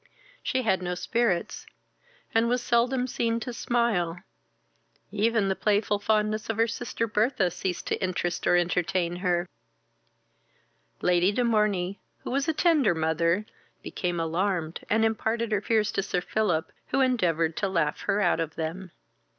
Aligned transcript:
She 0.41 0.63
had 0.63 0.81
no 0.81 0.95
spirits, 0.95 1.67
and 2.33 2.49
was 2.49 2.63
seldom 2.63 3.05
seen 3.05 3.39
to 3.41 3.53
smile; 3.53 4.17
even 5.11 5.47
the 5.47 5.55
playful 5.55 5.99
fondness 5.99 6.49
of 6.49 6.57
her 6.57 6.65
sister 6.65 7.05
Bertha 7.05 7.51
ceased 7.51 7.85
to 7.85 8.03
interest 8.03 8.47
or 8.47 8.55
entertain 8.57 9.17
her. 9.17 9.47
Lady 11.03 11.31
de 11.31 11.43
Morney, 11.43 11.99
who 12.23 12.31
was 12.31 12.47
a 12.47 12.51
tender 12.53 12.95
mother, 12.95 13.45
became 13.83 14.19
alarmed, 14.19 14.79
and 14.89 15.05
imparted 15.05 15.51
her 15.51 15.61
fears 15.61 15.91
to 15.91 16.01
Sir 16.01 16.21
Philip, 16.21 16.71
who 16.87 16.99
endeavoured 17.01 17.55
to 17.57 17.67
laugh 17.69 17.99
her 18.01 18.21
out 18.21 18.39
of 18.39 18.55
them. 18.55 18.89